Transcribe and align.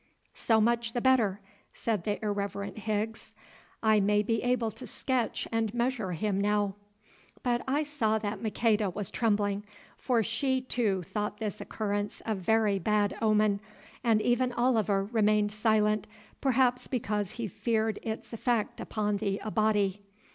"So 0.33 0.59
much 0.59 0.93
the 0.93 0.99
better," 0.99 1.41
said 1.75 2.05
the 2.05 2.19
irreverent 2.25 2.75
Higgs. 2.79 3.35
"I 3.83 3.99
may 3.99 4.23
be 4.23 4.41
able 4.41 4.71
to 4.71 4.87
sketch 4.87 5.47
and 5.51 5.71
measure 5.75 6.13
him 6.13 6.41
now." 6.41 6.73
But 7.43 7.61
I 7.67 7.83
saw 7.83 8.17
that 8.17 8.41
Maqueda 8.41 8.89
was 8.89 9.11
trembling, 9.11 9.63
for 9.97 10.23
she, 10.23 10.59
too, 10.61 11.03
thought 11.03 11.37
this 11.37 11.61
occurrence 11.61 12.23
a 12.25 12.33
very 12.33 12.79
bad 12.79 13.15
omen, 13.21 13.59
and 14.03 14.23
even 14.23 14.51
Oliver 14.53 15.03
remained 15.03 15.51
silent, 15.51 16.07
perhaps 16.41 16.87
because 16.87 17.33
he 17.33 17.47
feared 17.47 17.99
its 18.01 18.33
effect 18.33 18.81
upon 18.81 19.17
the 19.17 19.39
Abati. 19.43 20.01